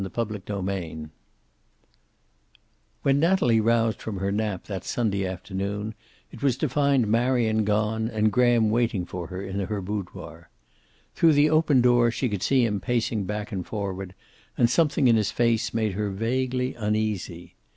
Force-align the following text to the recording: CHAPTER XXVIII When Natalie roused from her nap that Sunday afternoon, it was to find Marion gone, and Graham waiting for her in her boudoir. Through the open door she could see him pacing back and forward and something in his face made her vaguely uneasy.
CHAPTER 0.03 0.37
XXVIII 0.49 1.09
When 3.03 3.19
Natalie 3.19 3.59
roused 3.61 4.01
from 4.01 4.17
her 4.17 4.31
nap 4.31 4.63
that 4.63 4.83
Sunday 4.83 5.27
afternoon, 5.27 5.93
it 6.31 6.41
was 6.41 6.57
to 6.57 6.67
find 6.69 7.05
Marion 7.07 7.63
gone, 7.65 8.09
and 8.09 8.31
Graham 8.31 8.71
waiting 8.71 9.05
for 9.05 9.27
her 9.27 9.43
in 9.43 9.59
her 9.59 9.79
boudoir. 9.79 10.49
Through 11.13 11.33
the 11.33 11.51
open 11.51 11.81
door 11.81 12.09
she 12.09 12.29
could 12.29 12.41
see 12.41 12.65
him 12.65 12.79
pacing 12.79 13.25
back 13.25 13.51
and 13.51 13.63
forward 13.63 14.15
and 14.57 14.71
something 14.71 15.07
in 15.07 15.17
his 15.17 15.29
face 15.29 15.71
made 15.71 15.91
her 15.91 16.09
vaguely 16.09 16.73
uneasy. 16.73 17.53